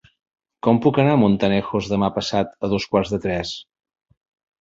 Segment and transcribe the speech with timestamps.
[0.67, 3.53] Com puc anar a Montanejos demà passat a dos quarts de tres?